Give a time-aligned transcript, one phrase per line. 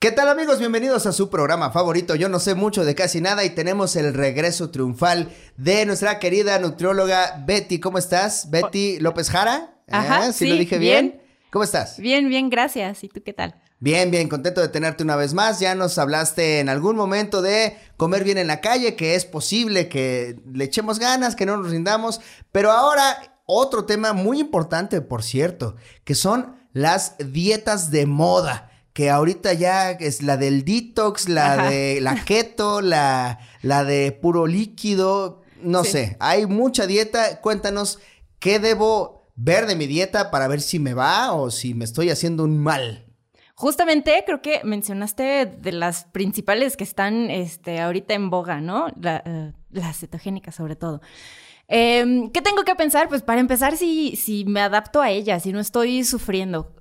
[0.00, 0.60] ¿Qué tal amigos?
[0.60, 2.14] Bienvenidos a su programa favorito.
[2.14, 6.56] Yo no sé mucho de casi nada y tenemos el regreso triunfal de nuestra querida
[6.60, 7.80] nutrióloga Betty.
[7.80, 8.48] ¿Cómo estás?
[8.48, 9.74] Betty López Jara.
[9.88, 10.32] Ajá, ¿Eh?
[10.32, 11.08] sí, lo dije bien?
[11.08, 11.22] bien.
[11.50, 11.98] ¿Cómo estás?
[11.98, 13.02] Bien, bien, gracias.
[13.02, 13.60] ¿Y tú qué tal?
[13.80, 15.58] Bien, bien, contento de tenerte una vez más.
[15.58, 19.88] Ya nos hablaste en algún momento de comer bien en la calle, que es posible
[19.88, 22.20] que le echemos ganas, que no nos rindamos.
[22.52, 28.70] Pero ahora, otro tema muy importante, por cierto, que son las dietas de moda.
[28.98, 31.70] Que ahorita ya es la del detox, la Ajá.
[31.70, 35.42] de la keto, la, la de puro líquido.
[35.62, 35.90] No Sí.
[35.92, 37.40] sé, hay mucha dieta.
[37.40, 38.00] Cuéntanos
[38.40, 42.10] qué debo ver de mi dieta para ver si me va o si me estoy
[42.10, 43.06] haciendo un mal.
[43.54, 48.88] Justamente creo que mencionaste de las principales que están este, ahorita en boga, ¿no?
[49.00, 51.02] La, eh, las cetogénicas sobre todo.
[51.68, 53.08] Em, ¿Qué tengo que pensar?
[53.08, 56.74] Pues para empezar, si, si me adapto a ellas, si no estoy sufriendo.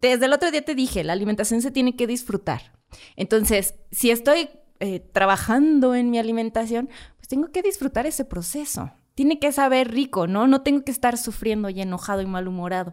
[0.00, 2.72] Desde el otro día te dije, la alimentación se tiene que disfrutar.
[3.16, 8.92] Entonces, si estoy eh, trabajando en mi alimentación, pues tengo que disfrutar ese proceso.
[9.14, 10.46] Tiene que saber rico, ¿no?
[10.46, 12.92] No tengo que estar sufriendo y enojado y malhumorado.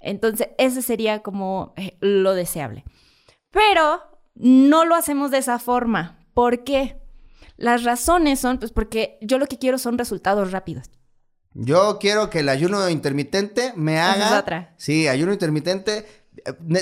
[0.00, 2.84] Entonces, ese sería como eh, lo deseable.
[3.50, 4.02] Pero
[4.34, 6.18] no lo hacemos de esa forma.
[6.34, 7.00] ¿Por qué?
[7.56, 10.90] Las razones son, pues porque yo lo que quiero son resultados rápidos.
[11.54, 14.26] Yo quiero que el ayuno intermitente me Esa haga.
[14.26, 14.74] es otra.
[14.76, 16.04] Sí, ayuno intermitente.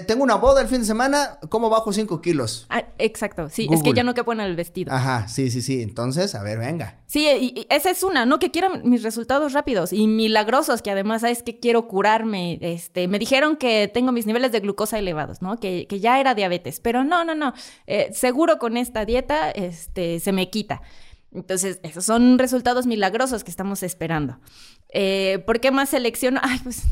[0.06, 2.66] Tengo una boda el fin de semana, ¿cómo bajo 5 kilos?
[2.68, 4.92] Ah, exacto, sí, es que ya no quepo en el vestido.
[4.92, 5.82] Ajá, sí, sí, sí.
[5.82, 6.98] Entonces, a ver, venga.
[7.06, 8.40] Sí, y, y esa es una, ¿no?
[8.40, 12.58] Que quiero mis resultados rápidos y milagrosos, que además es que quiero curarme.
[12.60, 15.56] Este, me dijeron que tengo mis niveles de glucosa elevados, ¿no?
[15.58, 17.54] Que, que ya era diabetes, pero no, no, no.
[17.86, 20.82] Eh, seguro con esta dieta este, se me quita.
[21.32, 24.38] Entonces, esos son resultados milagrosos que estamos esperando.
[24.88, 26.40] Eh, ¿Por qué más selecciono?
[26.42, 26.82] Ay, pues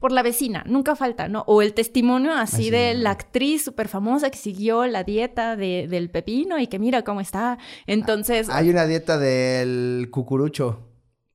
[0.00, 1.42] por la vecina, nunca falta, ¿no?
[1.46, 2.98] O el testimonio así, Así de es.
[2.98, 7.20] la actriz súper famosa que siguió la dieta de- del pepino y que mira cómo
[7.20, 7.58] está.
[7.86, 10.84] Entonces, Hay una dieta del cucurucho.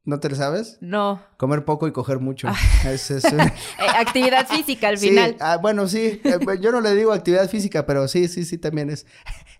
[0.06, 0.78] ¿No te lo sabes?
[0.82, 1.22] no.
[1.38, 2.50] Comer poco y coger mucho.
[2.86, 3.52] Ese es un- Eh,
[3.98, 5.38] actividad física al Sí, final.
[5.40, 6.20] ah, bueno, sí.
[6.26, 9.06] eh, yo no le digo actividad física, pero sí, sí, sí, también es.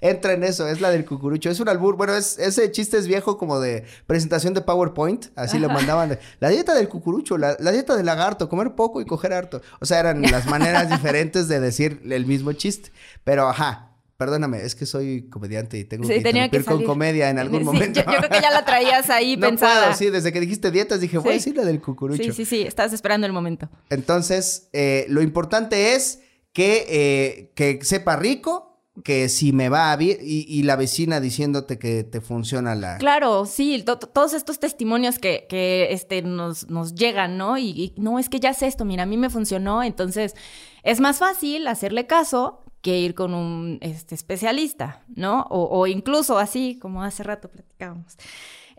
[0.02, 1.50] Entra en eso, es la del cucurucho.
[1.50, 1.96] Es un albur.
[1.96, 5.28] Bueno, es, ese chiste es viejo como de presentación de PowerPoint.
[5.36, 6.10] Así lo mandaban.
[6.10, 9.62] de, la dieta del cucurucho, la, la dieta del lagarto, comer poco y coger harto.
[9.80, 12.92] O sea, eran las maneras diferentes de decir el mismo chiste.
[13.24, 13.90] Pero ajá.
[14.16, 17.66] Perdóname, es que soy comediante y tengo Sí, que interrumpir con comedia en algún Sí,
[17.66, 18.00] momento.
[18.06, 19.86] Yo, yo creo que ya la traías ahí no pensada.
[19.86, 22.24] puedo, sí, desde que dijiste dietas dije, voy a decir la del cucurucho.
[22.24, 23.70] sí, sí, sí, estás esperando el momento.
[23.90, 26.20] Entonces, eh, lo importante es
[26.54, 28.73] que, eh, que sepa rico,
[29.04, 32.98] que si me va bien, y, la vecina diciéndote que te funciona la...
[33.00, 37.58] Claro, sí, to- to- todos estos testimonios que, que este, nos, nos llegan, ¿no?
[37.58, 40.36] Y, y, no, es que ya sé esto, mira, a mí me funcionó, entonces
[40.84, 45.48] es más fácil hacerle caso que ir con un este, especialista, ¿no?
[45.50, 48.18] O, o incluso así, como hace rato platicábamos.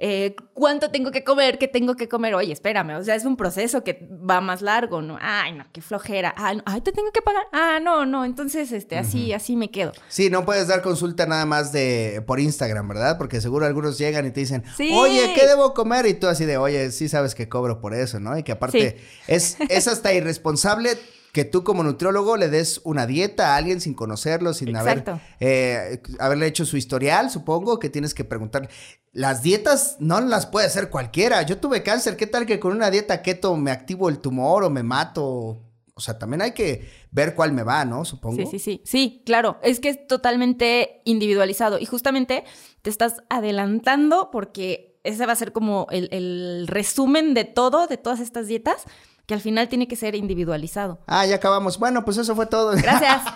[0.06, 1.56] Eh, ¿Cuánto tengo que comer?
[1.56, 2.34] ¿Qué tengo que comer?
[2.34, 5.16] Oye, espérame, o sea, es un proceso que va más largo, ¿no?
[5.18, 6.34] Ay, no, qué flojera.
[6.36, 7.44] Ay, no, ay, te tengo que pagar.
[7.52, 9.92] Ah, no, no, entonces, este, así, así me quedo.
[10.08, 13.16] Sí, no puedes dar consulta nada más de por Instagram, ¿verdad?
[13.16, 14.90] Porque seguro algunos llegan y te dicen, Sí.
[14.92, 16.04] oye, ¿qué debo comer?
[16.04, 18.36] Y tú así de, oye, sí sabes que cobro por eso, ¿no?
[18.36, 19.22] Y que aparte Sí.
[19.26, 20.98] es, es hasta irresponsable
[21.34, 25.04] que tú como nutriólogo le des una dieta a alguien sin conocerlo, sin haber,
[25.40, 28.68] eh, haberle hecho su historial, supongo que tienes que preguntar.
[29.10, 31.42] Las dietas no las puede hacer cualquiera.
[31.42, 34.70] Yo tuve cáncer, ¿qué tal que con una dieta keto me activo el tumor o
[34.70, 35.60] me mato?
[35.94, 38.04] O sea, también hay que ver cuál me va, ¿no?
[38.04, 38.36] Supongo.
[38.36, 38.80] Sí, sí, sí.
[38.84, 39.58] Sí, claro.
[39.64, 41.80] Es que es totalmente individualizado.
[41.80, 42.44] Y justamente
[42.82, 47.96] te estás adelantando porque ese va a ser como el, el resumen de todo, de
[47.96, 48.84] todas estas dietas,
[49.26, 51.00] que al final tiene que ser individualizado.
[51.06, 51.78] Ah, ya acabamos.
[51.78, 52.72] Bueno, pues eso fue todo.
[52.72, 53.22] Gracias.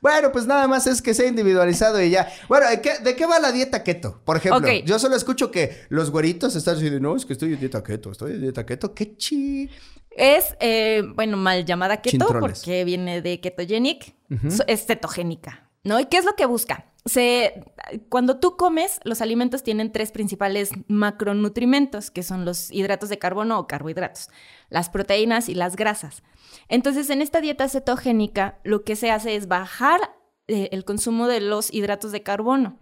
[0.00, 2.26] Bueno, pues nada más es que sea individualizado y ya.
[2.48, 4.22] Bueno, ¿de qué, de qué va la dieta keto?
[4.24, 7.60] Por ejemplo, yo solo escucho que los güeritos están diciendo, no, es que estoy en
[7.60, 8.94] dieta keto, estoy en dieta keto.
[8.94, 9.68] Qué chi.
[10.10, 12.60] es, eh, bueno, mal llamada keto Chintrones.
[12.60, 14.14] porque viene de ketogenic.
[14.48, 15.68] So- Es cetogénica.
[15.84, 16.00] ¿No?
[16.00, 16.86] ¿Y qué es lo que busca?
[17.06, 17.64] Se,
[18.08, 23.58] cuando tú comes, los alimentos tienen tres principales macronutrimentos, que son los hidratos de carbono
[23.58, 24.28] o carbohidratos,
[24.68, 26.22] las proteínas y las grasas.
[26.68, 30.00] Entonces, en esta dieta cetogénica, lo que se hace es bajar
[30.46, 32.78] eh, el consumo de los hidratos de carbono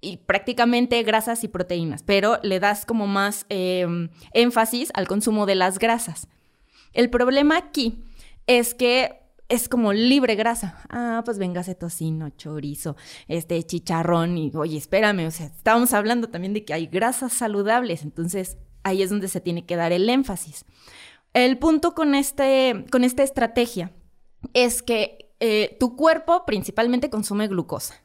[0.00, 5.54] y prácticamente grasas y proteínas, pero le das como más em, énfasis al consumo de
[5.54, 6.28] las grasas.
[6.92, 8.04] El problema aquí
[8.46, 10.82] es que es como libre grasa.
[10.88, 12.96] Ah, pues véngase tocino, chorizo,
[13.28, 18.02] este chicharrón y oye, espérame, o sea, estábamos hablando también de que hay grasas saludables,
[18.02, 20.64] entonces ahí es donde se tiene que dar el énfasis.
[21.32, 23.92] El punto con, este, con esta estrategia
[24.52, 28.02] es que eh, tu cuerpo principalmente consume glucosa,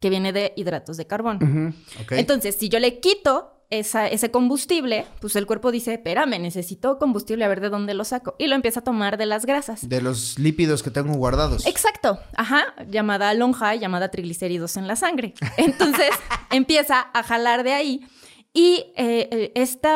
[0.00, 1.74] que viene de hidratos de carbono.
[2.10, 7.48] Entonces, si yo le quito ese combustible, pues el cuerpo dice, espérame, necesito combustible, a
[7.48, 8.34] ver de dónde lo saco.
[8.38, 9.88] Y lo empieza a tomar de las grasas.
[9.88, 11.66] De los lípidos que tengo guardados.
[11.66, 15.34] Exacto, ajá, llamada lonja, llamada triglicéridos en la sangre.
[15.56, 16.10] Entonces
[16.50, 18.06] empieza a jalar de ahí
[18.54, 19.88] y este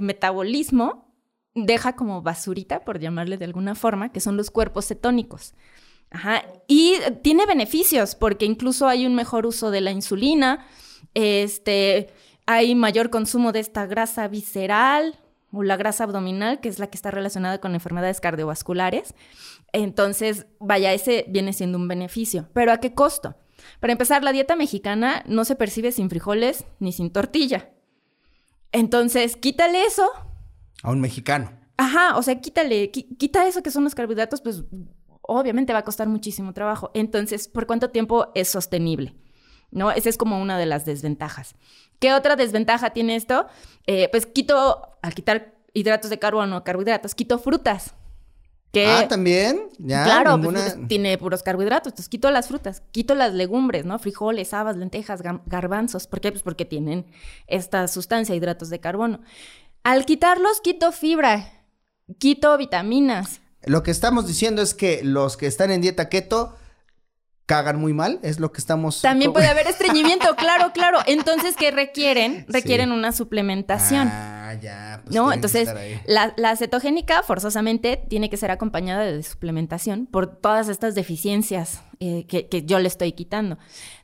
[0.00, 1.06] metabolismo
[1.54, 5.54] deja como basurita, por llamarle de alguna forma, que son los cuerpos cetónicos.
[6.10, 6.44] Ajá.
[6.68, 10.66] Y tiene beneficios, porque incluso hay un mejor uso de la insulina,
[11.14, 12.12] este,
[12.46, 15.18] hay mayor consumo de esta grasa visceral
[15.52, 19.14] o la grasa abdominal, que es la que está relacionada con enfermedades cardiovasculares.
[19.72, 22.48] Entonces, vaya, ese viene siendo un beneficio.
[22.52, 23.36] Pero ¿a qué costo?
[23.80, 27.70] Para empezar, la dieta mexicana no se percibe sin frijoles ni sin tortilla.
[28.72, 30.08] Entonces, quítale eso.
[30.82, 31.50] A un mexicano.
[31.78, 34.64] Ajá, o sea, quítale, quita eso que son los carbohidratos, pues
[35.20, 36.90] obviamente va a costar muchísimo trabajo.
[36.94, 39.14] Entonces, ¿por cuánto tiempo es sostenible?
[39.70, 39.90] ¿No?
[39.90, 41.56] Esa es como una de las desventajas.
[41.98, 43.46] ¿Qué otra desventaja tiene esto?
[43.86, 47.94] Eh, pues quito, al quitar hidratos de carbono, carbohidratos, quito frutas.
[48.76, 49.68] ah, también.
[49.78, 51.92] Ya, claro, pues, tiene puros carbohidratos.
[51.92, 53.98] Entonces quito las frutas, quito las legumbres, ¿no?
[53.98, 56.06] Frijoles, habas, lentejas, garbanzos.
[56.06, 56.30] ¿Por qué?
[56.32, 57.06] Pues porque tienen
[57.46, 59.20] esta sustancia, hidratos de carbono.
[59.82, 61.52] Al quitarlos, quito fibra,
[62.18, 63.40] quito vitaminas.
[63.64, 66.56] Lo que estamos diciendo es que los que están en dieta keto
[67.46, 69.00] cagan muy mal, es lo que estamos...
[69.00, 70.98] También puede haber estreñimiento, claro, claro.
[71.06, 72.44] Entonces, ¿qué requieren?
[72.48, 74.08] Requieren una suplementación.
[74.12, 75.00] Ah, ya.
[75.04, 75.70] Pues no, entonces,
[76.06, 82.64] la, cetogénica forzosamente tiene que ser acompañada de suplementación por todas estas deficiencias eh, que,
[82.66, 83.58] yo le estoy quitando.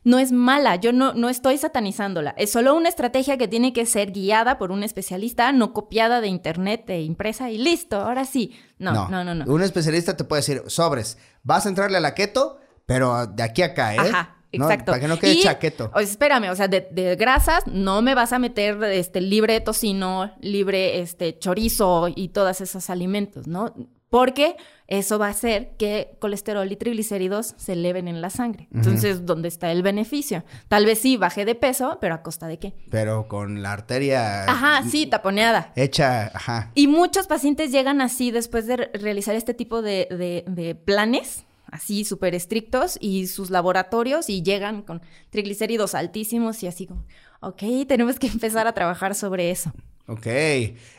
[0.05, 2.35] No es mala, yo no, no estoy satanizándola.
[2.39, 6.29] Es solo una estrategia que tiene que ser guiada por un especialista, no copiada de
[6.29, 8.57] internet, de impresa y listo, ahora sí.
[8.79, 9.53] No, no, no, no.
[9.53, 13.63] Un especialista te puede decir, sobres, vas a entrarle a la keto pero de aquí
[13.63, 13.99] a acá, ¿eh?
[13.99, 14.37] Ajá.
[14.53, 14.93] Exacto.
[14.93, 15.91] Para que no quede chaqueto.
[15.95, 21.01] O espérame, o sea, de, grasas no me vas a meter este libre tocino, libre
[21.01, 23.75] este chorizo y todos esos alimentos, ¿no?
[24.11, 24.57] Porque
[24.89, 28.69] eso va a hacer que colesterol y triglicéridos se eleven en la sangre.
[28.75, 30.45] Entonces, ¿dónde está el beneficio?
[30.69, 32.75] Tal vez sí baje de peso, pero a costa de qué?
[32.91, 34.45] Pero con la arteria.
[34.45, 35.73] Ajá, sí, taponeada.
[35.77, 36.73] Hecha, ajá.
[36.75, 42.37] Y muchos pacientes llegan así después de realizar este tipo de, de planes así súper
[42.37, 47.05] estrictos y sus laboratorios y llegan con triglicéridos altísimos y así como,
[47.41, 49.73] ok, tenemos que empezar a trabajar sobre eso.
[50.09, 50.27] Ok.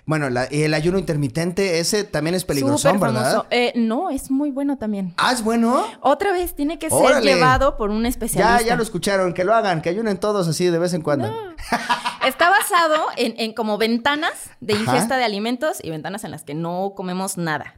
[0.06, 3.46] Bueno, y el ayuno intermitente, ese también es peligroso, ¿verdad?
[3.52, 5.14] Eh, no, es muy bueno también.
[5.18, 5.86] ¿Ah, es bueno?
[6.00, 8.62] Otra vez, tiene que ser llevado por un especialista.
[8.62, 11.28] Ya, ya lo escucharon, que lo hagan, que ayunen todos así de vez en cuando.
[12.26, 16.94] Está basado en, como ventanas de ingesta de alimentos y ventanas en las que no
[16.96, 17.76] comemos nada.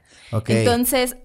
[0.48, 1.18] Entonces,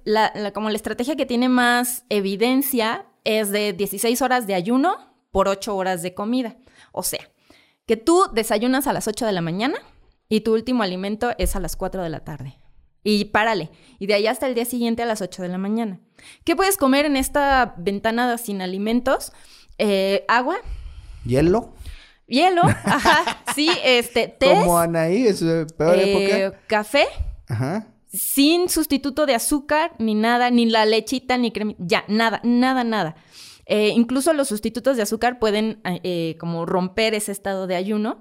[0.55, 4.97] como la estrategia que tiene más evidencia es de 16 horas de ayuno
[5.31, 6.57] por 8 horas de comida.
[6.93, 7.21] O sea,
[7.91, 9.77] que tú desayunas a las 8 de la mañana
[10.29, 12.57] y tu último alimento es a las 4 de la tarde.
[13.03, 13.69] Y párale.
[13.99, 15.99] Y de ahí hasta el día siguiente a las 8 de la mañana.
[16.45, 19.33] ¿Qué puedes comer en esta ventana sin alimentos?
[19.77, 20.59] Eh, agua.
[21.25, 21.75] Hielo.
[22.29, 24.51] Hielo, ajá, sí, este, té.
[24.51, 25.43] Como Anaí, es
[25.77, 26.61] peor eh, época.
[26.69, 27.09] Café.
[27.49, 27.89] Ajá.
[28.13, 31.75] Sin sustituto de azúcar, ni nada, ni la lechita, ni crema.
[31.79, 33.17] Ya, nada, nada, nada.
[33.67, 38.21] Eh, incluso los sustitutos de azúcar pueden eh, como romper ese estado de ayuno.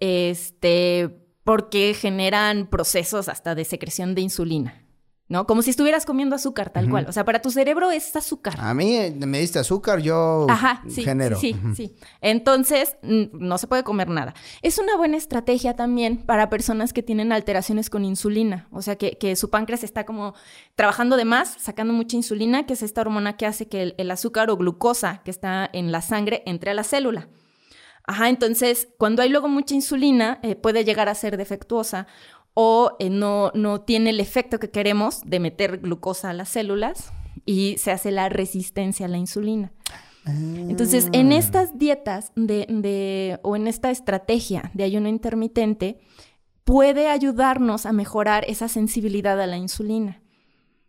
[0.00, 4.87] Este, porque generan procesos hasta de secreción de insulina.
[5.28, 5.46] ¿No?
[5.46, 7.06] Como si estuvieras comiendo azúcar, tal cual.
[7.08, 8.54] O sea, para tu cerebro es azúcar.
[8.58, 11.38] A mí me diste azúcar, yo Ajá, sí, genero.
[11.38, 14.34] Sí, sí, Entonces, no se puede comer nada.
[14.62, 18.68] Es una buena estrategia también para personas que tienen alteraciones con insulina.
[18.72, 20.34] O sea, que, su páncreas está como
[20.74, 24.50] trabajando de más, sacando mucha insulina, que es esta hormona que hace que el, azúcar
[24.50, 27.28] o glucosa que está en la sangre entre a la célula.
[28.06, 32.06] Ajá, entonces, cuando hay luego mucha insulina, eh, puede llegar a ser defectuosa
[32.60, 37.12] o eh, no, no tiene el efecto que queremos de meter glucosa a las células
[37.46, 39.70] y se hace la resistencia a la insulina.
[40.26, 46.00] Entonces, en estas dietas de, de, o en esta estrategia de ayuno intermitente,
[46.64, 50.20] puede ayudarnos a mejorar esa sensibilidad a la insulina.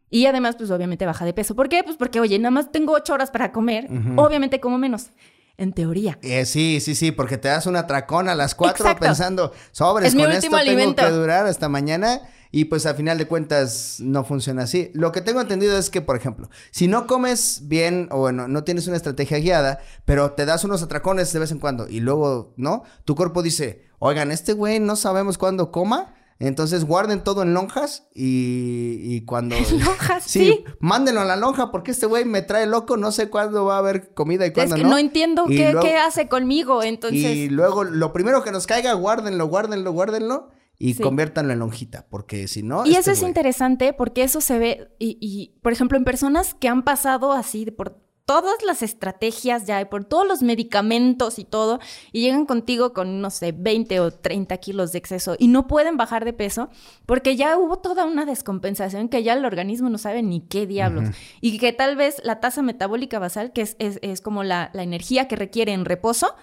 [0.10, 1.56] Y además, pues obviamente baja de peso.
[1.56, 1.84] ¿Por qué?
[1.84, 3.88] Pues porque, oye, nada más tengo ocho horas para comer.
[4.16, 5.12] Obviamente como menos.
[5.60, 6.18] En teoría.
[6.22, 9.06] Eh, sí, sí, sí, porque te das una tracón a las cuatro Exacto.
[9.06, 10.96] pensando, sobres, Es mi con último esto alimento.
[10.96, 12.22] tengo que durar hasta mañana.
[12.52, 14.90] Y pues al final de cuentas no funciona así.
[14.96, 18.64] Lo que tengo entendido es que, por ejemplo, si no comes bien o bueno, no
[18.64, 22.54] tienes una estrategia guiada, pero te das unos atracones de vez en cuando y luego,
[22.58, 22.82] ¿no?
[23.06, 26.16] Tu cuerpo dice, oigan, este güey no sabemos cuándo coma.
[26.42, 29.56] Entonces guarden todo en lonjas y, y cuando...
[29.72, 30.64] lonjas, sí.
[30.80, 33.80] Mándenlo a la lonja porque este güey me trae loco, no sé cuándo va a
[33.80, 34.90] haber comida y Es cuándo que no.
[34.92, 36.82] no, entiendo qué, luego- qué hace conmigo.
[36.82, 41.04] Entonces, y luego lo primero que nos caiga, guárdenlo, guárdenlo, guárdenlo y Sí.
[41.04, 42.86] conviértanlo en lonjita, porque si no...
[42.86, 46.06] Y este eso es güey- interesante porque eso se ve, y, y, por ejemplo, en
[46.06, 48.00] personas que han pasado así de por
[48.30, 51.80] todas las estrategias ya, y por todos los medicamentos y todo,
[52.12, 55.98] y llegan contigo con, no sé, 20 o 30 kilos de exceso y no pueden
[55.98, 56.70] bajar de peso
[57.08, 61.10] porque ya hubo toda una descompensación que ya el organismo no sabe ni qué diablos.
[61.42, 64.84] Y que tal vez la tasa metabólica basal, que es, es, es como la, la
[64.84, 66.36] energía que requiere en reposo,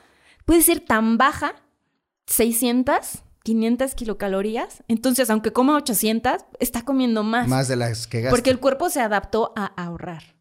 [0.45, 1.55] puede ser tan baja
[2.27, 4.83] 600, 500 kilocalorías.
[4.89, 7.47] Entonces, aunque coma 800, está comiendo más.
[7.47, 8.35] Más de las que gasta.
[8.35, 10.36] porque el cuerpo se adaptó a ahorrar.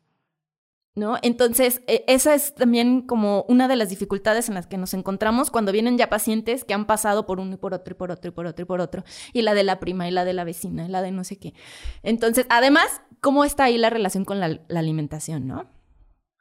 [0.96, 1.18] ¿No?
[1.22, 5.52] Entonces, e- esa es también como una de las dificultades en las que nos encontramos
[5.52, 8.30] cuando vienen ya pacientes que han pasado por uno y por otro y por otro
[8.30, 9.04] y por otro y por otro.
[9.34, 11.38] Y la de la prima y la de la vecina y la de no sé
[11.38, 11.54] qué.
[12.02, 15.70] Entonces, además, ¿cómo está ahí la relación con la, alimentación, no?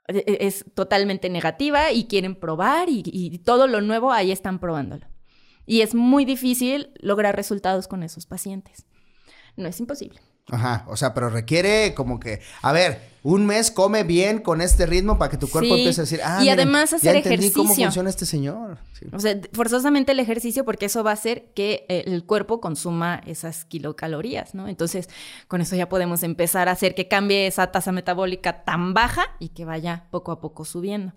[0.07, 5.09] E- e- Es totalmente negativa y quieren probar y todo lo nuevo ahí están probándolo.
[5.67, 8.87] Y es muy difícil lograr resultados con esos pacientes.
[9.57, 10.21] No es imposible.
[10.51, 14.85] Ajá, o sea, pero requiere como que, a ver, un mes come bien con este
[14.85, 15.81] ritmo para que tu cuerpo Sí.
[15.81, 17.87] empiece a decir, ah, Y miren, además ya hacer entendí cómo ejercicio.
[17.87, 18.77] funciona este señor.
[18.93, 19.07] Sí.
[19.15, 23.23] O sea, forzosamente el ejercicio porque eso va a hacer que eh, el cuerpo consuma
[23.27, 24.69] esas kilocalorías, ¿no?
[24.69, 25.09] Entonces,
[25.49, 29.49] con eso ya podemos empezar a hacer que cambie esa tasa metabólica tan baja y
[29.49, 31.15] que vaya poco a poco subiendo.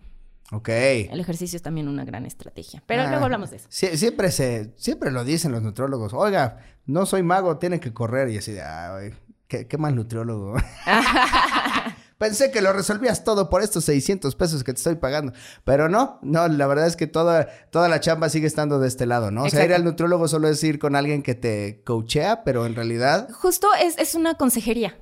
[0.51, 0.69] Ok.
[0.69, 2.81] El ejercicio es también una gran estrategia.
[2.85, 3.67] Pero Ah, luego hablamos de eso.
[3.69, 6.13] sie- siempre se, siempre lo dicen los nutriólogos.
[6.13, 8.29] Oiga, no soy mago, tiene que correr.
[8.29, 9.13] Y así de, ah, güey,
[9.47, 10.55] qué, qué mal nutriólogo.
[12.17, 15.33] Pensé que lo resolvías todo por estos 600 pesos que te estoy pagando.
[15.63, 19.05] Pero no, no, la verdad es que toda, toda la chamba sigue estando de este
[19.05, 19.43] lado, ¿no?
[19.43, 22.73] O sea, ir al nutriólogo solo es ir con alguien que te coachea, pero en
[22.73, 23.27] realidad...
[23.33, 24.97] Justo es, es una consejería.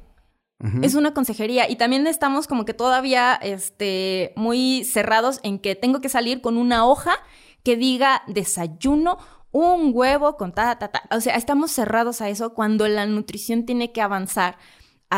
[0.81, 6.00] Es una consejería y también estamos como que todavía este, muy cerrados en que tengo
[6.00, 7.17] que salir con una hoja
[7.63, 9.17] que diga desayuno,
[9.51, 11.03] un huevo con ta, ta, ta.
[11.12, 14.57] O sea, estamos cerrados a eso cuando la nutrición tiene que avanzar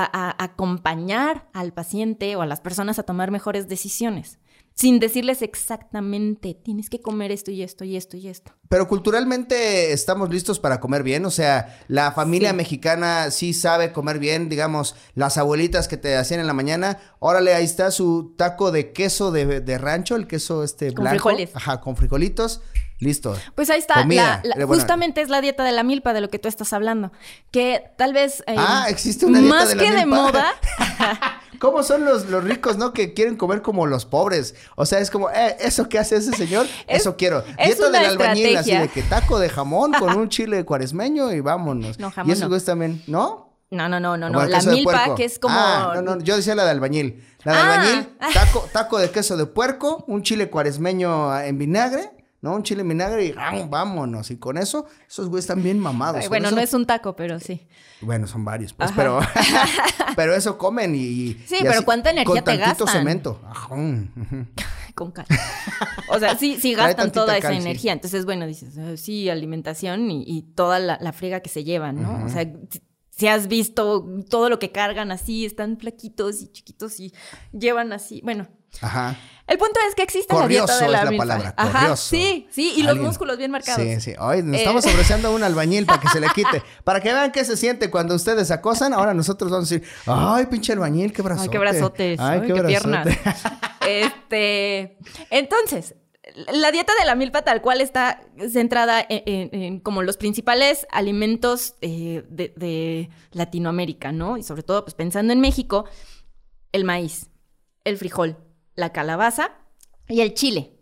[0.03, 4.39] a, a acompañar al paciente o a las personas a tomar mejores decisiones.
[4.73, 8.51] Sin decirles exactamente, tienes que comer esto y esto y esto y esto.
[8.69, 12.55] Pero culturalmente estamos listos para comer bien, o sea, la familia Sí.
[12.57, 17.55] mexicana sí sabe comer bien, digamos, las abuelitas que te hacían en la mañana, órale,
[17.55, 21.29] ahí está su taco de queso de, de rancho, el queso este Con blanco.
[21.29, 21.55] frijoles.
[21.55, 22.61] Ajá, con frijolitos,
[22.99, 23.35] listo.
[23.55, 24.67] Pues ahí está, la- la- Eh, bueno.
[24.81, 27.11] justamente es la dieta de la milpa de lo que tú estás hablando,
[27.51, 28.43] que tal vez...
[28.47, 30.45] eh, Ah, existe una dieta Más de la que de moda,
[31.59, 32.93] ¿Cómo son los, los ricos, no?
[32.93, 34.53] Que quieren comer como los pobres.
[34.75, 36.67] O sea, es como, eh, ¿eso que hace ese señor?
[36.87, 37.43] Es- Eso quiero.
[37.57, 41.39] es Dieta del albañil, así de que taco de jamón con un chile cuaresmeño y
[41.39, 41.97] vámonos.
[41.99, 42.59] No, jamón Y esos no.
[42.61, 43.45] también, ¿no?
[43.71, 45.55] no, no, no, no, no, la milpa que es como...
[45.57, 47.25] Ah, no, no, yo decía la de albañil.
[47.43, 47.73] La de Ah.
[47.73, 52.55] albañil, taco, taco de queso de puerco, un chile cuaresmeño en vinagre, ¿no?
[52.55, 53.69] Un chile en vinagre y ¡ram!
[53.69, 54.29] vámonos.
[54.31, 56.21] Y con eso, esos güeyes están bien mamados.
[56.21, 57.67] Ay, bueno, eso- no es un taco, pero sí.
[58.01, 58.95] Bueno, son varios, pues, Ajá.
[58.97, 59.19] pero...
[60.15, 60.99] pero eso comen y...
[60.99, 62.87] y- Sí, y pero así, ¿cuánta energía con te gastan?
[62.87, 63.41] cemento.
[63.45, 63.75] Ajá.
[64.95, 65.37] Con calma.
[66.09, 67.61] O sea, sí, sí gastan toda esa cal, sí.
[67.61, 67.93] energía.
[67.93, 72.01] Entonces, bueno, dices, eh, sí, alimentación y, y toda la, la friega que se llevan,
[72.01, 72.25] ¿no?
[72.25, 72.51] O sea,
[73.11, 77.13] si has visto todo lo que cargan así, están flaquitos y chiquitos y
[77.51, 78.21] llevan así.
[78.23, 78.47] Bueno,
[78.81, 79.15] Ajá.
[79.47, 82.09] El punto es que existe la dieta de es la, palabra, Ajá, corrioso.
[82.09, 83.81] sí, sí, y los músculos bien marcados.
[83.81, 84.13] Sí, sí.
[84.19, 84.59] Hoy nos Eh.
[84.59, 86.61] estamos ofreciendo a un albañil para que se le quite.
[86.83, 88.93] Para que vean qué se siente cuando ustedes acosan.
[88.93, 91.43] Ahora nosotros vamos a decir, ay, pinche albañil, qué brazote.
[91.47, 92.19] Ay, qué brazotes.
[92.19, 93.07] Ay, qué, qué piernas.
[93.87, 94.97] Este,
[95.29, 95.95] entonces,
[96.51, 100.85] la dieta de la milpa tal cual está centrada en, en- en como los principales
[100.91, 104.37] alimentos eh, de, de Latinoamérica, ¿no?
[104.37, 105.85] Y sobre todo, pues pensando en México,
[106.73, 107.29] el maíz,
[107.85, 108.37] el frijol,
[108.77, 109.51] la calabaza
[110.07, 110.77] y el chile.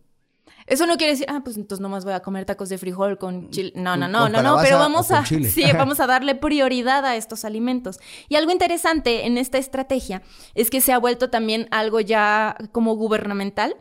[0.67, 3.51] Eso no quiere decir, ah, pues entonces nomás voy a comer tacos de frijol con
[3.51, 3.71] chile.
[3.75, 7.45] No, no, no, no, no, pero vamos a, sí, vamos a darle prioridad a estos
[7.45, 7.99] alimentos.
[8.29, 10.23] Y algo interesante en esta estrategia
[10.55, 13.75] es que se ha vuelto también algo ya como gubernamental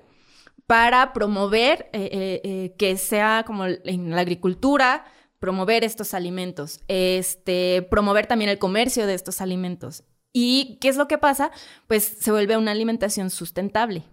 [0.67, 5.05] para promover eh, eh, eh, que sea como en la agricultura,
[5.39, 10.05] promover estos alimentos, este, promover también el comercio de estos alimentos.
[10.37, 11.53] ¿Y qué es lo que pasa?
[11.87, 14.05] Pues se vuelve una alimentación sustentable.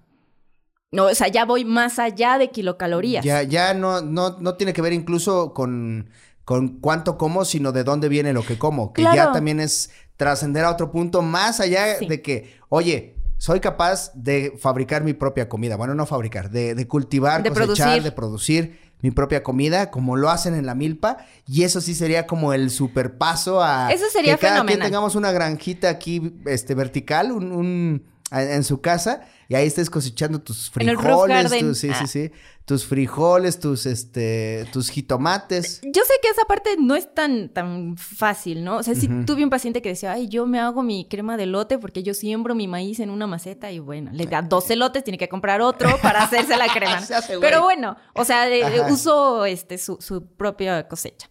[0.91, 3.25] No, o sea, ya voy más allá de kilocalorías.
[3.25, 6.11] Ya, ya no, no, no tiene que ver incluso con,
[6.45, 8.93] con cuánto como, sino de dónde viene lo que como.
[8.93, 12.05] Que ya también es trascender a otro punto más allá Sí.
[12.07, 15.75] de que, oye, soy capaz de fabricar mi propia comida.
[15.75, 18.03] Bueno, no fabricar, de, de cultivar, De cosechar, producir.
[18.03, 21.17] de producir mi propia comida, como lo hacen en la milpa.
[21.47, 25.15] Y eso sí sería como el super paso a Eso sería que cada quien tengamos
[25.15, 30.69] una granjita aquí, este, vertical, un, un- en su casa, y ahí estés cosechando tus
[30.69, 32.07] frijoles, tus, sí, sí, Ah.
[32.07, 32.31] sí,
[32.63, 35.81] tus frijoles, tus, este, tus jitomates.
[35.83, 38.77] Yo sé que esa parte no es tan, tan fácil, ¿no?
[38.77, 41.47] O sea, si tuve un paciente que decía, ay, yo me hago mi crema de
[41.47, 45.03] lote porque yo siembro mi maíz en una maceta y bueno, le da 12 lotes,
[45.03, 46.95] tiene que comprar otro para hacerse la crema.
[47.17, 47.37] Hace.
[47.39, 48.87] Pero bueno, o sea, Ajá.
[48.89, 51.27] uso este, su, su propia cosecha.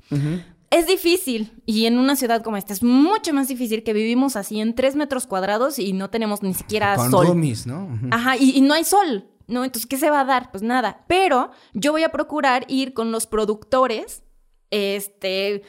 [0.70, 4.60] Es difícil y en una ciudad como esta es mucho más difícil que vivimos así
[4.60, 7.26] en 3 metros cuadrados y no tenemos ni siquiera Con sol.
[7.26, 7.88] roomies, ¿no?
[8.12, 9.64] Ajá, y, y no hay sol, ¿no?
[9.64, 10.52] Entonces, ¿qué se va a dar?
[10.52, 11.04] Pues nada.
[11.08, 14.22] Pero yo voy a procurar ir con los productores,
[14.70, 15.62] este,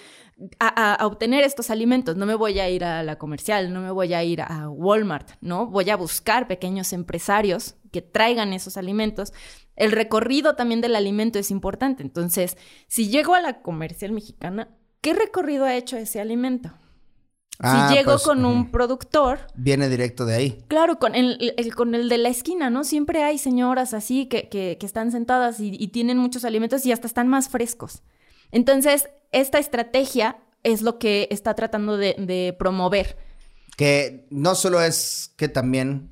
[0.59, 2.15] a obtener estos alimentos.
[2.15, 5.31] No me voy a ir a la comercial, no me voy a ir a Walmart,
[5.41, 5.65] ¿no?
[5.67, 9.33] Voy a buscar pequeños empresarios que traigan esos alimentos.
[9.75, 12.03] El recorrido también del alimento es importante.
[12.03, 14.69] Entonces, si llego a la comercial mexicana,
[15.01, 16.71] ¿qué recorrido ha hecho ese alimento?
[17.63, 20.65] Ah, si llego pues, con un productor, Viene directo de ahí.
[20.67, 22.83] Claro, con el, el- con el de la esquina, ¿no?
[22.83, 26.91] Siempre hay señoras así que, que- que están sentadas y, y tienen muchos alimentos y
[26.91, 28.01] hasta están más frescos.
[28.51, 33.15] Entonces, esta estrategia es lo que está tratando de, de promover.
[33.77, 36.11] Que no solo es que también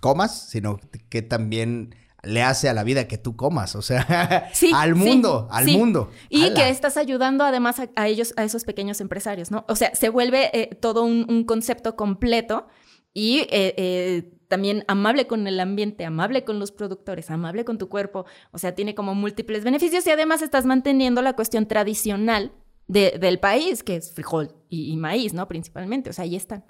[0.00, 3.74] comas, sino que también le hace a la vida que tú comas.
[3.76, 5.76] O sea, Sí, al sí, mundo, al sí.
[5.76, 6.10] mundo.
[6.28, 6.54] Y ¡Hala!
[6.54, 9.64] que estás ayudando además a, a ellos, a esos pequeños empresarios, ¿no?
[9.68, 12.66] O sea, se vuelve eh, todo un, un concepto completo
[13.12, 17.88] y eh, eh, también amable con el ambiente, amable con los productores, amable con tu
[17.88, 18.24] cuerpo.
[18.52, 22.52] O sea, tiene como múltiples beneficios y además estás manteniendo la cuestión tradicional
[22.88, 25.46] de- del país, que es frijol y, y maíz, ¿no?
[25.48, 26.64] Principalmente, o sea, ahí están.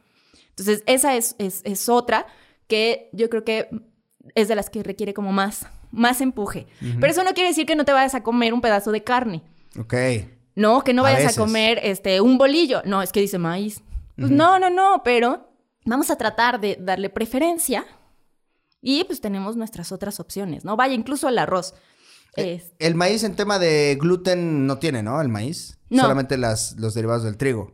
[0.50, 2.26] Entonces, esa es, es, es otra
[2.66, 3.68] que yo creo que
[4.35, 6.66] es de las que requiere como más, más empuje.
[7.00, 9.42] Pero eso no quiere decir que no te vayas a comer un pedazo de carne.
[9.78, 9.94] Ok.
[10.56, 12.83] No, que no vayas a, comer este un bolillo.
[12.85, 13.83] No, es que dice maíz.
[14.16, 15.48] Pues no, no, no, pero
[15.87, 17.87] vamos a tratar de darle preferencia
[18.83, 20.76] y pues tenemos nuestras otras opciones, ¿no?
[20.76, 21.74] Vaya, incluso el arroz.
[22.37, 25.20] Es- El maíz en tema de gluten no tiene, ¿no?
[25.20, 25.78] El maíz.
[25.88, 26.02] No.
[26.02, 27.72] Solamente las, los derivados del trigo.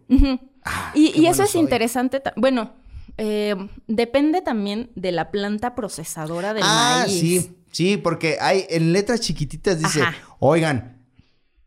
[0.65, 2.23] Ah, y y eso es interesante.
[2.37, 2.73] Bueno,
[3.19, 3.55] eh,
[3.87, 7.21] depende también de la planta procesadora del ah, maíz.
[7.21, 10.17] sí, sí, porque hay en letras chiquititas dice, Ajá.
[10.39, 10.96] oigan,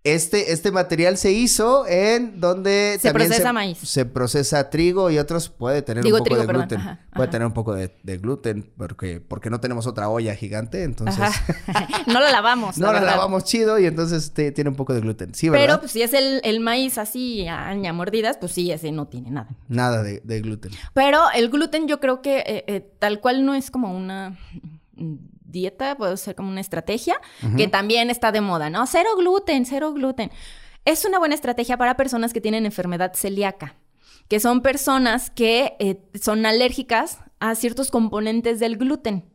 [0.04, 3.78] este, este material se hizo en donde Se también procesa maíz.
[3.80, 6.80] Se procesa trigo y otros puede tener Digo un poco trigo, de perdón, gluten.
[6.80, 7.32] ajá, puede ajá.
[7.32, 11.20] tener un poco de, de gluten porque, porque no tenemos otra olla gigante, entonces
[12.08, 12.78] no la lavamos.
[12.80, 15.34] no la lavamos chido y entonces te- tiene un poco de gluten.
[15.36, 15.66] Sí, ¿verdad?
[15.66, 19.08] Pero pues, si es el, el maíz así a a mordidas, pues sí, ese no
[19.08, 19.50] tiene nada.
[19.68, 20.72] Nada de, de gluten.
[20.94, 24.38] Pero el gluten yo creo que eh, eh, tal cual no es como una
[25.52, 27.20] dieta, puede ser como una estrategia,
[27.58, 28.86] que también está de moda, ¿no?
[28.88, 30.32] Cero gluten, cero gluten.
[30.86, 33.76] Es una buena estrategia para personas que tienen enfermedad celíaca,
[34.28, 39.26] que son personas que eh, son alérgicas a ciertos componentes del gluten.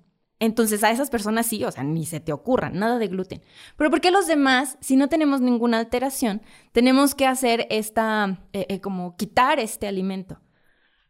[0.40, 3.42] Entonces a esas personas sí, o sea, ni se te ocurra, nada de gluten.
[3.76, 8.66] Pero ¿por qué los demás, si no tenemos ninguna alteración, tenemos que hacer esta, eh,
[8.68, 10.40] eh, como quitar este alimento?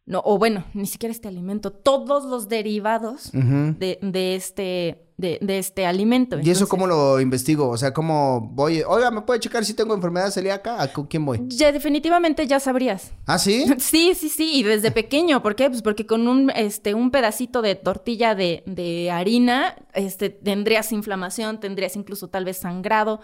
[0.06, 5.58] No, o bueno, ni siquiera este alimento, todos los derivados de, de este, de, de
[5.58, 6.38] este alimento.
[6.42, 7.70] ¿Y eso cómo lo investigo?
[7.70, 8.82] O sea, ¿cómo voy?
[8.86, 10.82] Oiga, ¿me puede checar si tengo enfermedad celíaca?
[10.82, 11.40] ¿A quién voy?
[11.46, 13.12] Ya definitivamente ya sabrías.
[13.24, 13.64] ¿Ah, sí?
[13.78, 15.70] Sí, sí, sí, y desde pequeño, ¿por qué?
[15.70, 21.60] Pues porque con un, este, un pedacito de tortilla de, de harina, este, tendrías inflamación,
[21.60, 23.20] tendrías incluso tal vez sangrado,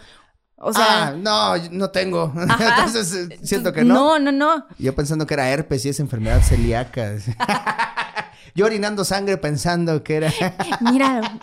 [0.62, 1.08] o sea...
[1.08, 2.32] ah, no, no tengo.
[2.48, 2.84] ajá.
[2.86, 3.94] Entonces eh, siento que no.
[3.94, 4.66] No, no, no.
[4.78, 7.14] Yo pensando que era herpes y es enfermedad celíaca.
[8.54, 10.32] yo orinando sangre pensando que era,
[10.80, 11.38] Mira,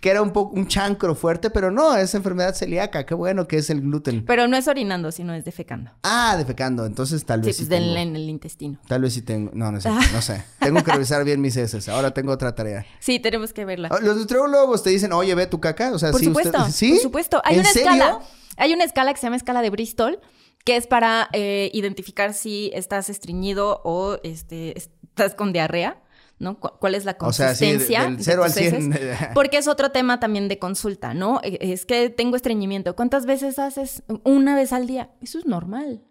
[0.00, 3.04] que era un poco un chancro fuerte, pero no, es enfermedad celíaca.
[3.06, 4.24] Qué bueno que es el gluten.
[4.24, 5.90] pero no es orinando, sino es defecando.
[6.02, 6.86] Ah, defecando.
[6.86, 7.96] Entonces tal vez sí, pues del- tengo.
[8.00, 8.78] en el intestino.
[8.88, 9.50] Tal vez sí tengo.
[9.54, 9.90] No, no sé.
[9.90, 10.42] No sé.
[10.58, 11.88] Tengo que revisar bien mis heces.
[11.88, 12.84] Ahora tengo otra tarea.
[13.00, 13.88] Sí, tenemos que verla.
[13.92, 15.92] Ah, Los nutriólogos te dicen, oye, ve tu caca.
[15.92, 16.92] O sea, Por sí, usted- supuesto, ¿Sí?
[16.92, 17.42] por supuesto.
[17.44, 17.92] Hay ¿En una serio?
[17.92, 18.18] escala.
[18.56, 20.20] Hay una escala que se llama escala de Bristol,
[20.64, 26.02] que es para eh, identificar si estás estreñido o este, estás con diarrea.
[26.38, 26.60] ¿no?
[26.60, 28.02] Cu- ¿Cuál es la O sea, sí, de- consistencia?
[28.04, 28.84] del de cero al tus heces?
[28.84, 28.98] 100.
[29.34, 31.40] Porque es otro tema también de consulta, ¿no?
[31.42, 32.94] E- Es que tengo estreñimiento.
[32.94, 34.02] ¿Cuántas veces haces?
[34.22, 35.08] Una vez al día.
[35.22, 36.02] Eso es normal.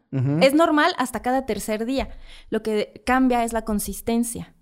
[0.42, 2.10] Es normal hasta cada tercer día.
[2.50, 4.55] Lo que cambia es la consistencia.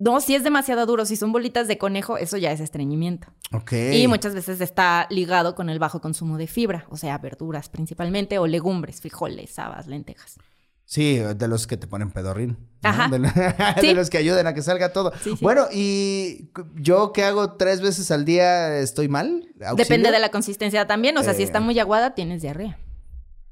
[0.00, 3.28] No, si es demasiado duro, si son bolitas de conejo, eso ya es estreñimiento.
[3.52, 3.72] Ok.
[3.92, 8.38] Y muchas veces está ligado con el bajo consumo de fibra, o sea, verduras principalmente,
[8.38, 10.36] o legumbres, frijoles, habas, lentejas.
[10.84, 12.56] Sí, de los que te ponen pedorrín.
[12.82, 12.88] ¿no?
[12.88, 13.08] Ajá.
[13.08, 15.12] De, los que ayuden a que salga todo.
[15.22, 15.38] Sí, sí.
[15.42, 19.48] Bueno, y yo que hago tres veces al día, ¿estoy mal?
[19.76, 21.44] Depende de la consistencia también, o sea, si Eh.
[21.44, 22.78] está muy aguada, tienes diarrea.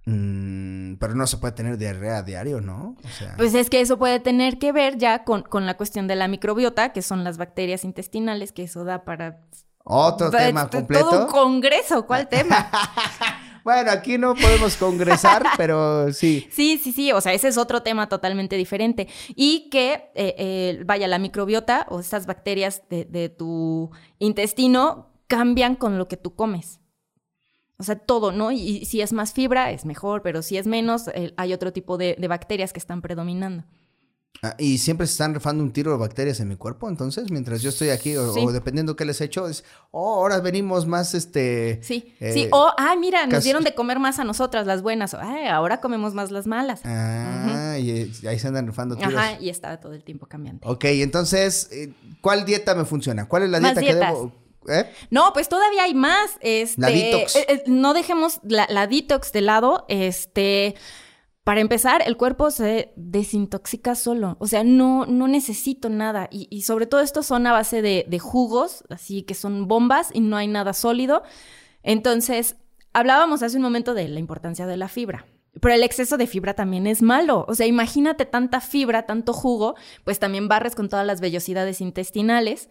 [0.06, 2.96] Mm, pero no se puede tener diarrea a diario, ¿no?
[3.04, 6.06] O sea, Pues es que eso puede tener que ver ya con, con la cuestión
[6.06, 9.40] de la microbiota, que son las bacterias intestinales, que eso da para...
[9.84, 11.10] otro tema completo.
[11.10, 12.70] Todo un congreso, ¿cuál tema?
[13.64, 16.46] Bueno, aquí no podemos congresar, pero sí.
[16.52, 19.08] Sí, sí, sí, o sea, ese es otro tema totalmente diferente.
[19.34, 23.90] Y que, eh, eh, vaya, la microbiota o estas bacterias de, de tu
[24.20, 26.78] intestino cambian con lo que tú comes.
[27.78, 28.52] O sea, todo, ¿no?
[28.52, 31.72] Y, y si es más fibra, es mejor, pero si es menos, eh, hay otro
[31.72, 33.64] tipo de, de bacterias que están predominando.
[34.42, 37.62] Ah, y siempre se están rifando un tiro de bacterias en mi cuerpo, entonces, mientras
[37.62, 38.40] yo estoy aquí, o, Sí.
[38.44, 41.80] o dependiendo qué les he hecho, es, oh, ahora venimos más, este...
[41.82, 42.48] Sí, eh, sí.
[42.52, 45.14] O, ah, mira, nos dieron de comer más a nosotras, las buenas.
[45.14, 46.82] O, "Ay, ahora comemos más las malas.
[46.84, 49.14] Ah, y ahí se andan rifando tiros.
[49.14, 50.68] Ajá, y está todo el tiempo cambiante.
[50.68, 53.26] Ok, entonces, eh, ¿cuál dieta me funciona?
[53.28, 54.45] ¿Cuál es la Más dieta que debo...?
[54.68, 54.90] ¿Eh?
[55.10, 56.38] No, pues todavía hay más.
[56.40, 57.36] Este, La detox.
[57.36, 59.84] eh, eh, no dejemos la, la detox de lado.
[59.88, 60.74] Este,
[61.44, 64.36] para empezar, el cuerpo se desintoxica solo.
[64.40, 66.28] O sea, no, no necesito nada.
[66.30, 70.10] Y, y sobre todo esto son a base de, de jugos, así que son bombas
[70.12, 71.22] y no hay nada sólido.
[71.82, 72.56] Entonces,
[72.92, 75.26] hablábamos hace un momento de la importancia de la fibra.
[75.58, 77.46] Pero el exceso de fibra también es malo.
[77.48, 79.74] O sea, imagínate tanta fibra, tanto jugo,
[80.04, 82.68] pues también barres con todas las vellosidades intestinales.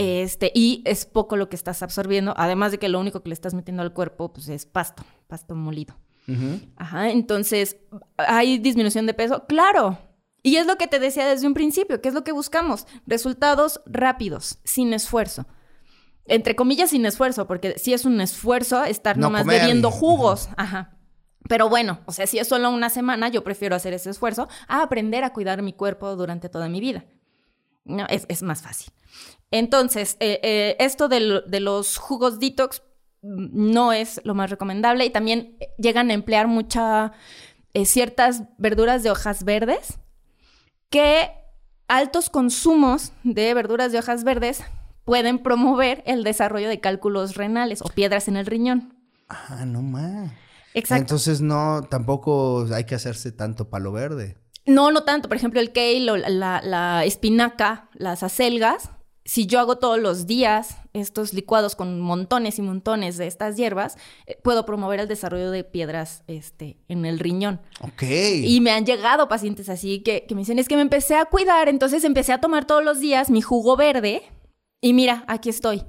[0.00, 3.34] Este, y es poco lo que estás absorbiendo, además de que lo único que le
[3.34, 5.96] estás metiendo al cuerpo pues es pasto, pasto molido.
[6.76, 7.76] Ajá, entonces,
[8.16, 9.46] ¿hay disminución de peso?
[9.48, 9.98] Claro.
[10.42, 12.86] Y es lo que te decía desde un principio, ¿qué es lo que buscamos?
[13.06, 15.46] Resultados rápidos, sin esfuerzo.
[16.26, 19.60] Entre comillas, sin esfuerzo, porque si es un esfuerzo estar No nomás comer.
[19.60, 20.48] bebiendo jugos.
[20.56, 20.96] Ajá.
[21.48, 24.82] Pero bueno, o sea, si es solo una semana, yo prefiero hacer ese esfuerzo a
[24.82, 27.04] aprender a cuidar mi cuerpo durante toda mi vida.
[27.84, 28.92] No, es, es más fácil.
[29.50, 32.82] Entonces, eh, eh, esto de, lo- de los jugos detox
[33.22, 37.12] mm, no es lo más recomendable y también eh, llegan a emplear mucha
[37.74, 39.98] eh, ciertas verduras de hojas verdes
[40.88, 41.30] que
[41.88, 44.62] altos consumos de verduras de hojas verdes
[45.04, 48.94] pueden promover el desarrollo de cálculos renales o piedras en el riñón.
[49.28, 50.30] Ah, no más.
[50.74, 51.02] Exacto.
[51.02, 54.36] Entonces no, tampoco hay que hacerse tanto palo verde.
[54.66, 55.28] No, no tanto.
[55.28, 58.90] Por ejemplo, el kale o la, la- la espinaca, las acelgas.
[59.30, 63.96] Si yo hago todos los días estos licuados con montones y montones de estas hierbas,
[64.26, 67.60] eh, puedo promover el desarrollo de piedras este, en el riñón.
[67.80, 68.02] Ok.
[68.42, 71.26] Y me han llegado pacientes así que, que me dicen, es que me empecé a
[71.26, 74.22] cuidar, entonces empecé a tomar todos los días mi jugo verde
[74.80, 75.84] y mira, aquí estoy.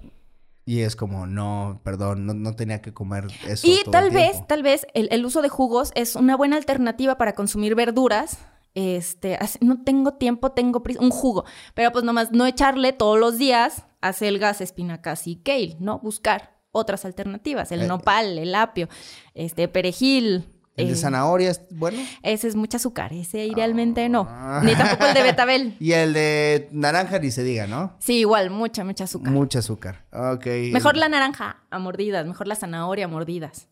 [0.64, 3.66] Y es como, no, perdón, no, no tenía que comer eso.
[3.66, 6.58] Y todo tal el vez, tal vez el, el uso de jugos es una buena
[6.58, 8.38] alternativa para consumir verduras.
[8.74, 13.38] Este, no tengo tiempo, tengo prisa, un jugo, pero pues nomás no echarle todos los
[13.38, 16.00] días acelgas, espinacas y kale, ¿no?
[16.00, 18.88] Buscar otras alternativas, el Eh, nopal, el apio,
[19.34, 20.48] este, perejil.
[20.78, 22.00] El de eh, zanahoria es bueno.
[22.24, 24.24] Ese es mucho azúcar, ese idealmente no.
[24.64, 25.76] Ni tampoco el de betabel.
[25.82, 27.98] Y el de naranja ni se diga, ¿no?
[28.00, 29.34] Sí, igual, mucha, mucha azúcar.
[29.34, 30.06] Mucho azúcar.
[30.14, 30.46] Ok.
[30.72, 33.68] Mejor la naranja a mordidas, mejor la zanahoria a mordidas.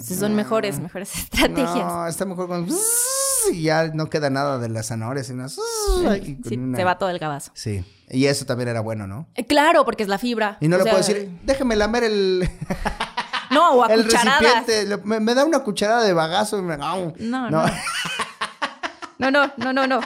[0.00, 1.76] Sí, son mejores, mejores estrategias.
[1.84, 2.66] No, está mejor con...
[3.52, 5.26] Y ya no queda nada de las zanahorias.
[5.26, 5.48] Sino...
[5.48, 5.58] Sí,
[6.56, 7.50] una- se va todo el gabazo.
[7.54, 7.84] Sí.
[8.10, 9.26] Y eso también era bueno, ¿no?
[9.34, 10.56] Eh, Claro, porque es la fibra.
[10.60, 12.48] Y no O le sea, puedo decir, déjeme lamer el,
[13.50, 14.66] No, o a el cucharadas.
[14.66, 15.20] recipiente.
[15.20, 16.76] Me da una cucharada de bagazo y me...
[16.76, 17.50] No, no.
[17.50, 17.64] No,
[19.30, 20.00] no, no, no, no.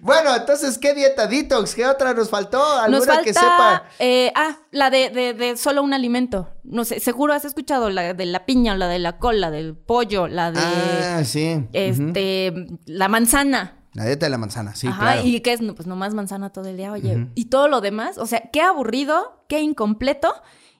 [0.00, 1.74] Bueno, entonces, ¿qué dieta detox?
[1.74, 2.62] ¿Qué otra nos faltó?
[2.64, 3.22] ¿Alguna Nos falta.
[3.22, 3.84] que sepa?
[3.98, 6.50] eh, ah, la de, de, de solo un alimento.
[6.64, 10.26] No sé, seguro has escuchado la de la piña, la de la cola, del pollo,
[10.28, 10.60] la de.
[10.60, 11.66] Ah, sí.
[11.72, 12.52] Este,
[12.86, 13.80] la manzana.
[13.92, 15.22] La dieta de la manzana, sí, Ajá, claro.
[15.28, 17.28] y que es, pues nomás manzana todo el día, oye.
[17.36, 20.34] Y todo lo demás, o sea, qué aburrido, qué incompleto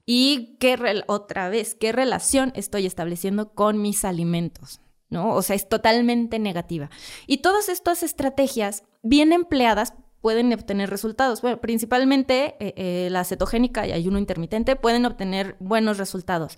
[0.04, 5.34] y qué, otra vez, qué relación estoy estableciendo con mis alimentos, ¿no?
[5.34, 6.90] O sea, es totalmente negativa.
[7.26, 11.42] Y todas estas estrategias bien empleadas pueden obtener resultados.
[11.42, 16.56] Bueno, principalmente eh, eh, la cetogénica y ayuno intermitente pueden obtener buenos resultados.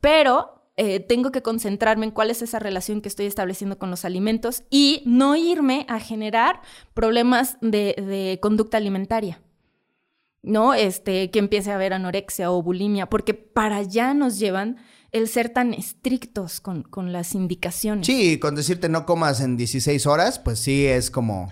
[0.00, 4.04] Pero eh, tengo que concentrarme en cuál es esa relación que estoy estableciendo con los
[4.04, 6.60] alimentos y no irme a generar
[6.94, 9.42] problemas de, conducta alimentaria.
[10.42, 10.74] ¿No?
[10.74, 14.76] Este, que empiece a haber anorexia o bulimia, porque para allá nos llevan
[15.12, 18.06] el ser tan estrictos con, con las indicaciones.
[18.06, 21.50] Sí, con decirte no comas en 16 horas, pues sí es como.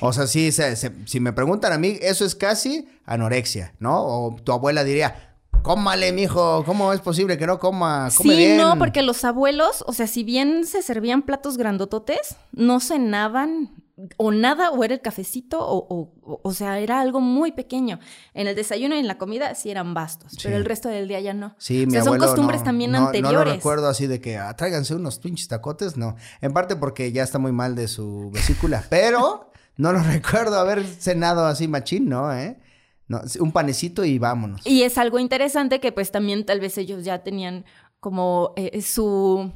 [0.00, 4.02] O sea, sí, se- se- si me preguntan a mí, eso es casi anorexia, ¿no?
[4.04, 8.08] O tu abuela diría, cómale, mijo, ¿cómo es posible que no coma?
[8.16, 8.56] Come Sí, bien.
[8.56, 13.70] no, porque los abuelos, o sea, si bien se servían platos grandototes, no cenaban
[14.16, 18.00] o nada, o era el cafecito, o, o, o- sea, era algo muy pequeño.
[18.32, 21.20] En el desayuno y en la comida sí eran bastos, pero el resto del día
[21.20, 21.54] ya no.
[21.58, 23.46] Sí, o mi sea, son costumbres no- también no, No anteriores.
[23.48, 26.16] lo recuerdo así de que ah, tráiganse unos pinches tacotes, no.
[26.40, 30.84] En parte porque ya está muy mal de su vesícula, pero no lo recuerdo haber
[30.84, 32.32] cenado así machín, ¿no?
[32.32, 32.58] ¿Eh?
[33.06, 34.66] No, un panecito y vámonos.
[34.66, 37.64] Y es algo interesante que pues también tal vez ellos ya tenían
[38.00, 39.52] como eh, su,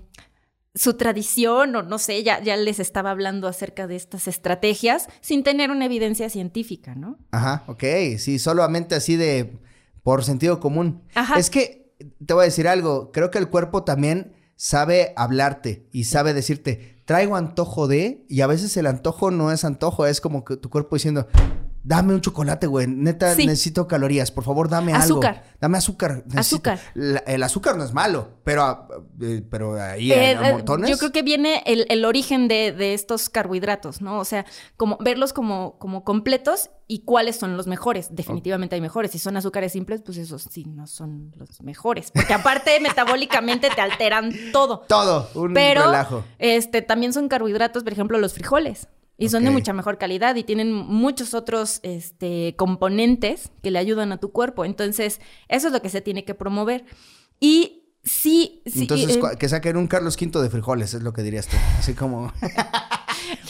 [0.78, 5.42] su tradición o no sé, ya, ya les estaba hablando acerca de estas estrategias sin
[5.42, 7.18] tener una evidencia científica, ¿no?
[7.32, 7.84] Ajá, ok,
[8.18, 9.58] sí, solamente así de
[10.02, 11.02] por sentido común.
[11.14, 11.38] Ajá.
[11.38, 11.92] Es que
[12.24, 17.02] te voy a decir algo, creo que el cuerpo también sabe hablarte y sabe decirte,
[17.04, 20.70] traigo antojo de, y a veces el antojo no es antojo, es como que tu
[20.70, 21.26] cuerpo diciendo,
[21.88, 23.46] dame un chocolate, güey, neta Sí.
[23.46, 25.37] necesito calorías, por favor dame Azúcar.
[25.37, 25.48] algo.
[25.59, 26.22] Dame azúcar.
[26.27, 26.70] necesito".
[26.70, 26.81] Azúcar.
[26.94, 28.87] La- el azúcar no es malo, pero, ah,
[29.22, 30.90] eh, pero ahí Eh, a eh, montones.
[30.90, 34.18] yo creo que viene el, el origen de, de estos carbohidratos, ¿no?
[34.18, 34.44] O sea,
[34.77, 38.09] como verlos como, como completos y cuáles son los mejores.
[38.14, 39.11] Definitivamente hay mejores.
[39.11, 42.11] Si son azúcares simples, pues esos sí no son los mejores.
[42.12, 44.81] Porque aparte, metabólicamente te alteran todo.
[44.88, 46.22] Todo, un Pero relajo.
[46.38, 48.88] este también son carbohidratos, por ejemplo, los frijoles.
[49.18, 54.12] Y son de mucha mejor calidad y tienen muchos otros este, componentes que le ayudan
[54.12, 54.64] a tu cuerpo.
[54.64, 56.85] Entonces, eso es lo que se tiene que promover.
[57.40, 58.83] Y sí, sí.
[58.83, 61.57] Entonces, eh, que saquen un Carlos V de frijoles, es lo que dirías tú.
[61.78, 62.33] Así como...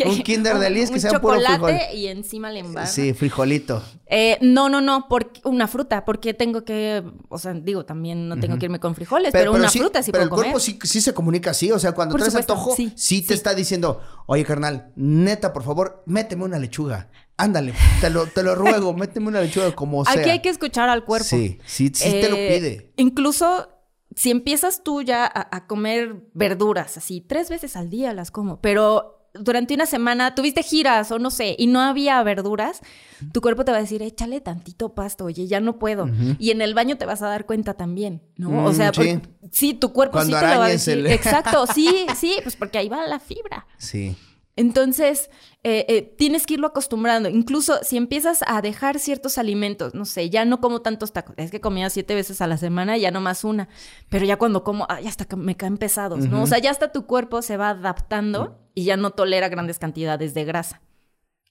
[0.06, 1.96] un Kinder de Lis que sea puro chocolate frijol.
[1.98, 2.90] y encima le embarran.
[2.92, 3.82] Sí, frijolito.
[4.06, 5.06] Eh, no, no, no,
[5.44, 9.32] una fruta, porque tengo que, o sea, digo, también no tengo que irme con frijoles,
[9.32, 10.80] pero, una sí- fruta sí pero puedo el cuerpo comer.
[10.82, 13.34] sí, sí se comunica así, o sea, cuando Por traes supuesto, antojo, sí, sí, te
[13.34, 17.10] está diciendo, oye, carnal, neta, por favor, méteme una lechuga.
[17.36, 20.14] Ándale, te lo, te lo ruego, méteme una lechuga como sea.
[20.20, 21.26] Aquí hay que escuchar al cuerpo.
[21.28, 22.92] Sí, sí, sí te lo Eh, pide.
[22.96, 23.68] Incluso
[24.16, 28.60] si empiezas tú ya a, a comer verduras, así, tres veces al día las como,
[28.60, 32.80] pero durante una semana tuviste giras o no sé, y no había verduras,
[33.32, 36.08] tu cuerpo te va a decir, échale tantito pasto, oye, ya no puedo.
[36.38, 38.64] Y en el baño te vas a dar cuenta también, ¿no?
[38.64, 39.14] o Mm, sea, sí.
[39.18, 40.98] por- sí, tu cuerpo Cuando sí te lo va a decir.
[40.98, 43.66] el- Exacto, sí, sí, pues porque ahí va la fibra.
[43.78, 44.16] Sí.
[44.56, 45.30] Entonces,
[45.62, 47.28] eh, eh, tienes que irlo acostumbrando.
[47.28, 51.36] Incluso si empiezas a dejar ciertos alimentos, no sé, ya no como tantos tacos.
[51.38, 53.68] Es que comía siete veces a la semana, ya no más una.
[54.08, 56.42] Pero ya cuando como, ay, hasta que me caen pesados, ¿no?
[56.42, 60.34] O sea, ya hasta tu cuerpo se va adaptando y ya no tolera grandes cantidades
[60.34, 60.80] de grasa.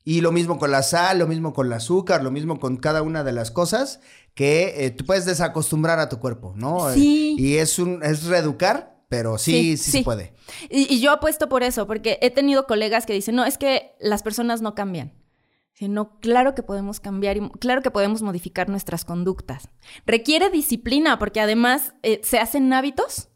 [0.06, 3.02] Y lo mismo con la sal, lo mismo con el azúcar, lo mismo con cada
[3.02, 4.00] una de las cosas
[4.34, 6.90] que eh, tú puedes desacostumbrar a tu cuerpo, ¿no?
[6.94, 7.36] Sí.
[7.38, 10.34] Eh, y es un, es reeducar, pero sí, sí, se puede.
[10.70, 13.92] Y, y yo apuesto por eso, porque he tenido colegas que dicen, no, es que
[14.00, 15.12] las personas no cambian.
[15.74, 19.68] Dice, no, claro que podemos cambiar y claro que podemos modificar nuestras conductas.
[20.06, 23.27] Requiere disciplina, porque además eh, se hacen hábitos.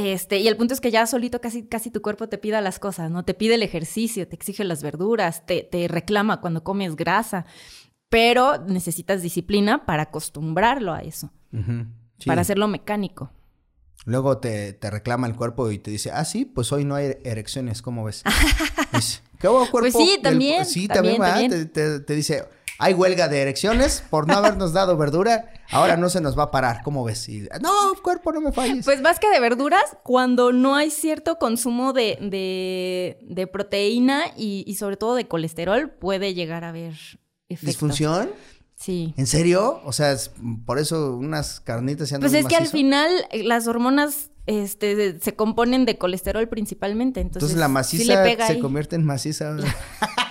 [0.00, 2.78] Este, y el punto es que ya solito casi, casi tu cuerpo te pida las
[2.78, 3.24] cosas, ¿no?
[3.24, 7.46] Te pide el ejercicio, te exige las verduras, te, te reclama cuando comes grasa,
[8.08, 12.26] pero necesitas disciplina para acostumbrrarlo a eso, sí.
[12.28, 13.32] para hacerlo mecánico.
[14.04, 17.16] Luego te, te reclama el cuerpo y te dice, ah, sí, pues hoy no hay
[17.24, 18.22] erecciones, ¿cómo ves?
[18.92, 19.80] Dice, ¿Qué hubo, cuerpo?
[19.80, 21.50] Pues sí, también, sí, también, también.
[21.50, 22.44] Te, te- te dice,
[22.78, 26.50] hay huelga de erecciones por no habernos dado verdura, ahora no se nos va a
[26.50, 27.28] parar, ¿cómo ves?
[27.28, 27.70] Y, no,
[28.02, 28.84] cuerpo, no me falles.
[28.84, 34.64] Pues más que de verduras, cuando no hay cierto consumo de, de, de proteína y,
[34.66, 36.92] y sobre todo de colesterol, puede llegar a haber
[37.48, 37.66] efectos.
[37.66, 38.30] ¿Disfunción?
[38.76, 39.12] Sí.
[39.16, 39.80] ¿En serio?
[39.84, 40.30] O sea, es-
[40.64, 45.18] por eso unas carnitas se andan Pues es que al final eh, las hormonas este,
[45.18, 47.20] se componen de colesterol principalmente.
[47.20, 48.60] Entonces, Entonces la sí maciza le pega se ahí.
[48.60, 49.56] convierte en maciza.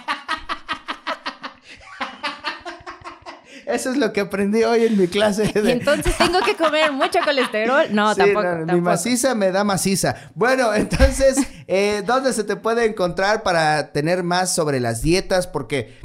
[3.67, 5.51] Eso es lo que aprendí hoy en mi clase.
[5.63, 7.87] Y entonces tengo que comer mucho colesterol.
[7.91, 8.73] No, Sí, tampoco, no, tampoco.
[8.75, 10.15] Mi maciza me da maciza.
[10.35, 15.47] Bueno, entonces, eh, ¿dónde se te puede encontrar para tener más sobre las dietas?
[15.47, 15.99] Porque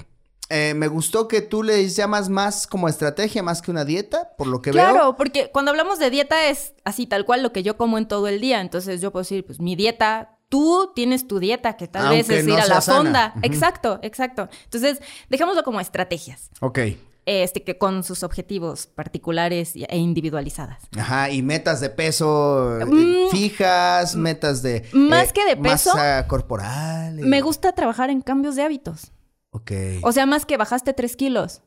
[0.49, 4.49] eh, me gustó que tú le llamas más como estrategia más que una dieta, por
[4.49, 5.17] lo que Claro, veo.
[5.17, 8.27] porque cuando hablamos de dieta es así tal cual lo que yo como en todo
[8.29, 8.61] el día.
[8.61, 12.45] Entonces yo puedo decir, pues mi dieta, tú tienes tu dieta, que tal vez es
[12.45, 12.99] no ir a la sana.
[12.99, 13.35] fonda.
[13.43, 14.49] Exacto, exacto.
[14.65, 16.51] Entonces, dejémoslo como estrategias.
[16.61, 16.81] Ok.
[17.25, 20.83] Este, que con sus objetivos particulares e individualizadas.
[20.99, 23.31] Ajá, y metas de peso eh, Mm.
[23.31, 24.79] fijas, metas de...
[24.79, 27.21] eh, Más que de peso, Masa corporal.
[27.21, 29.13] y- Me gusta trabajar en cambios de hábitos.
[29.51, 29.71] Ok.
[30.03, 31.63] O sea, más que bajaste tres kilos.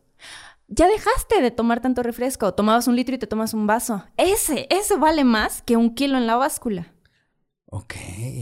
[0.67, 2.53] Ya dejaste de tomar tanto refresco.
[2.53, 4.03] Tomabas un litro y te tomas un vaso.
[4.17, 6.91] Ese, ese vale más que un kilo en la báscula.
[7.67, 7.93] ok.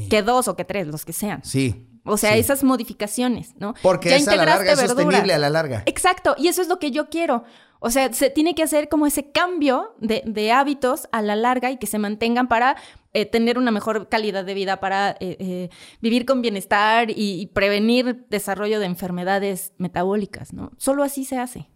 [0.09, 1.43] Que dos o que tres, los que sean.
[1.43, 1.89] Sí.
[2.05, 2.39] O sea, sí.
[2.39, 3.75] esas modificaciones, ¿no?
[3.81, 5.83] Porque Ya es a la larga, es sostenible a la larga.
[5.85, 7.43] Exacto, y eso es lo que yo quiero.
[7.79, 11.69] O sea, se tiene que hacer como ese cambio de, de hábitos a la larga
[11.69, 12.77] y que se mantengan para
[13.13, 15.69] eh, tener una mejor calidad de vida, para eh, eh,
[16.01, 20.71] vivir con bienestar y, y prevenir desarrollo de enfermedades metabólicas, ¿no?
[20.77, 21.67] Solo así se hace.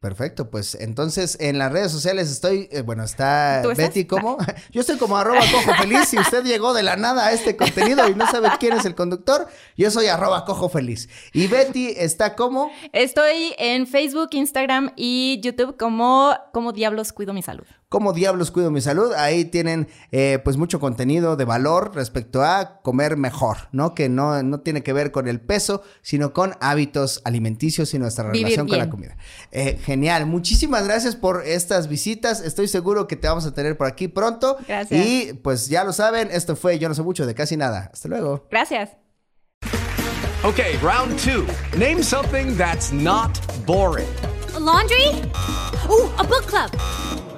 [0.00, 3.64] Perfecto, pues entonces en las redes sociales estoy, eh, bueno, está.
[3.76, 4.38] Betty como,
[4.70, 8.08] yo estoy como arroba cojo feliz, si usted llegó de la nada a este contenido
[8.08, 11.08] y no sabe quién es el conductor, yo soy arroba cojo feliz.
[11.32, 17.42] Y Betty está como, Estoy en Facebook, Instagram y YouTube como, como Diablos Cuido Mi
[17.42, 17.66] Salud.
[17.88, 22.80] Como diablos cuido mi salud, ahí tienen eh, pues mucho contenido de valor respecto a
[22.82, 23.94] comer mejor, ¿no?
[23.94, 28.30] Que no, no tiene que ver con el peso, sino con hábitos alimenticios y nuestra
[28.30, 29.16] Vivir relación con la comida.
[29.52, 33.86] Eh, genial, muchísimas gracias por estas visitas, estoy seguro que te vamos a tener por
[33.86, 34.58] aquí pronto.
[34.66, 35.06] Gracias.
[35.06, 37.90] Y pues ya lo saben, esto fue Yo no sé mucho de casi nada.
[37.92, 38.46] Hasta luego.
[38.50, 38.90] Gracias.
[40.44, 41.46] Okay, round two.
[41.76, 44.06] Name something that's not boring.
[44.54, 45.08] A laundry?
[45.90, 46.70] Ooh, a book club.